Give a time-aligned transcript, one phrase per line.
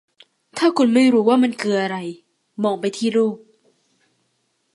[0.57, 1.97] ถ้าคุณไม่รู้ว่ามันคืออะไร
[2.63, 3.37] มองไปที่รูป